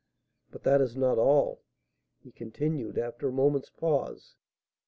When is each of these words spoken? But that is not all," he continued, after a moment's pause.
But 0.49 0.63
that 0.63 0.81
is 0.81 0.97
not 0.97 1.19
all," 1.19 1.61
he 2.23 2.31
continued, 2.31 2.97
after 2.97 3.27
a 3.27 3.31
moment's 3.31 3.69
pause. 3.69 4.35